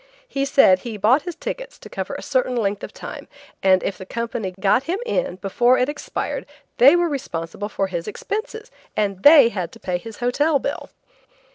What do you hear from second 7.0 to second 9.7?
responsible for his expenses, and they